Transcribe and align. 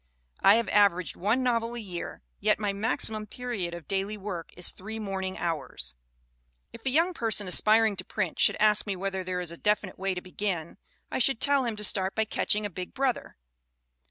I 0.39 0.55
have 0.55 0.67
averaged 0.69 1.15
one 1.15 1.43
novel 1.43 1.75
a 1.75 1.79
year, 1.79 2.23
yet 2.39 2.57
my 2.57 2.73
maximum 2.73 3.27
period 3.27 3.75
of 3.75 3.87
daily 3.87 4.17
work 4.17 4.49
is 4.57 4.71
three 4.71 4.97
morning 4.97 5.37
hours. 5.37 5.93
"If 6.73 6.87
a 6.87 6.89
young 6.89 7.13
person 7.13 7.47
aspiring 7.47 7.95
to 7.97 8.03
print 8.03 8.39
should 8.39 8.57
ask 8.59 8.87
me 8.87 8.95
whether 8.95 9.23
there 9.23 9.41
is 9.41 9.51
a 9.51 9.57
definite 9.57 9.99
way 9.99 10.15
to 10.15 10.19
begin, 10.21 10.79
I 11.11 11.19
should 11.19 11.39
tell 11.39 11.65
him 11.65 11.75
to 11.75 11.83
start 11.83 12.15
by 12.15 12.25
catching 12.25 12.65
a 12.65 12.69
big 12.71 12.95
brother. 12.95 13.37